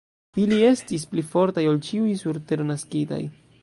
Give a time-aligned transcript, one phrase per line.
[0.43, 3.27] Ili estis pli fortaj ol ĉiuj, sur tero naskitaj.